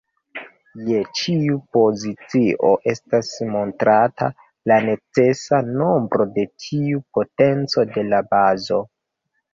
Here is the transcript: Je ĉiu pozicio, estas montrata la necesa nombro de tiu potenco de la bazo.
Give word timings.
Je 0.85 0.99
ĉiu 1.17 1.57
pozicio, 1.77 2.71
estas 2.93 3.29
montrata 3.55 4.31
la 4.71 4.79
necesa 4.89 5.61
nombro 5.69 6.29
de 6.39 6.47
tiu 6.65 7.05
potenco 7.19 7.85
de 7.95 8.09
la 8.13 8.27
bazo. 8.35 8.81